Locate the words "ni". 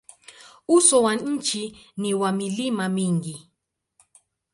1.97-2.13